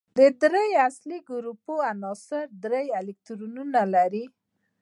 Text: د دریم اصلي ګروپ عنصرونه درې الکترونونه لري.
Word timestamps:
د 0.17 0.19
دریم 0.41 0.71
اصلي 0.87 1.19
ګروپ 1.29 1.63
عنصرونه 1.89 2.49
درې 2.63 2.83
الکترونونه 2.99 3.81
لري. 3.95 4.25